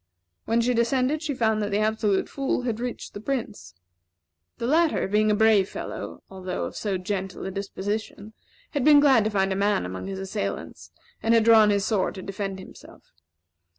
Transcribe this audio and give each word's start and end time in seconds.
When 0.45 0.61
she 0.61 0.73
descended 0.73 1.21
she 1.21 1.35
found 1.35 1.61
that 1.61 1.69
the 1.69 1.77
Absolute 1.77 2.27
Fool 2.27 2.63
had 2.63 2.79
reached 2.79 3.13
the 3.13 3.19
Prince. 3.21 3.75
The 4.57 4.65
latter, 4.65 5.07
being 5.07 5.29
a 5.29 5.35
brave 5.35 5.69
fellow, 5.69 6.23
although 6.27 6.63
of 6.65 6.75
so 6.75 6.97
gentle 6.97 7.45
a 7.45 7.51
disposition, 7.51 8.33
had 8.71 8.83
been 8.83 8.99
glad 8.99 9.25
to 9.25 9.29
find 9.29 9.53
a 9.53 9.55
man 9.55 9.85
among 9.85 10.07
his 10.07 10.17
assailants, 10.17 10.89
and 11.21 11.35
had 11.35 11.43
drawn 11.43 11.69
his 11.69 11.85
sword 11.85 12.15
to 12.15 12.23
defend 12.23 12.57
himself. 12.57 13.11